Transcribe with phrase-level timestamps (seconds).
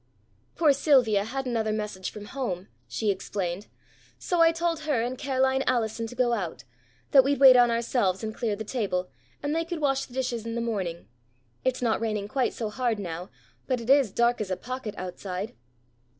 [0.55, 3.67] "Poor Sylvia had another message from home," she explained,
[4.17, 6.57] "so I told her and Ca'line Allison to go on;
[7.11, 9.11] that we'd wait on ourselves and clear the table,
[9.43, 11.07] and they could wash the dishes in the morning.
[11.63, 13.29] It's not raining quite so hard now,
[13.67, 15.53] but it is dark as a pocket outside."